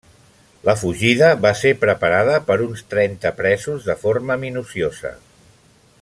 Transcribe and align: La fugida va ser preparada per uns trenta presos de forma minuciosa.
La 0.67 0.73
fugida 0.83 1.27
va 1.43 1.51
ser 1.59 1.73
preparada 1.83 2.39
per 2.49 2.57
uns 2.67 2.81
trenta 2.97 3.35
presos 3.43 3.85
de 3.91 3.99
forma 4.05 4.39
minuciosa. 4.45 5.17